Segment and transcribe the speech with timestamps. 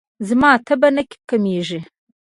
[0.27, 1.79] زما تبه نه کمیږي.